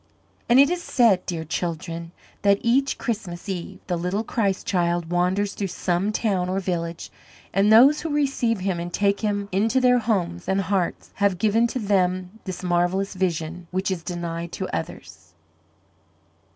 And 0.49 0.59
it 0.59 0.71
is 0.71 0.81
said, 0.81 1.23
dear 1.27 1.43
children, 1.45 2.11
that 2.41 2.57
each 2.61 2.97
Christmas 2.97 3.47
Eve 3.47 3.77
the 3.85 3.97
little 3.97 4.23
Christ 4.23 4.65
Child 4.65 5.11
wanders 5.11 5.53
through 5.53 5.67
some 5.67 6.11
town 6.11 6.49
or 6.49 6.59
village, 6.59 7.11
and 7.53 7.71
those 7.71 8.01
who 8.01 8.09
receive 8.09 8.61
him 8.61 8.79
and 8.79 8.91
take 8.91 9.19
him 9.19 9.47
into 9.51 9.79
their 9.79 9.99
homes 9.99 10.49
and 10.49 10.61
hearts 10.61 11.11
have 11.17 11.37
given 11.37 11.67
to 11.67 11.77
them 11.77 12.39
this 12.45 12.63
marvellous 12.63 13.13
vision 13.13 13.67
which 13.69 13.91
is 13.91 14.01
denied 14.01 14.51
to 14.53 14.67
others. 14.75 15.35